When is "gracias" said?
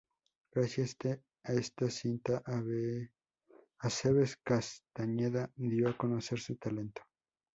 0.51-0.97